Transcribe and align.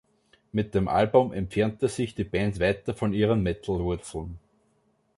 Mit 0.51 0.73
dem 0.73 0.87
Album 0.87 1.31
entfernte 1.31 1.87
sich 1.87 2.15
die 2.15 2.23
Band 2.23 2.59
weiter 2.59 2.95
von 2.95 3.13
ihren 3.13 3.43
Metal-Wurzeln. 3.43 4.39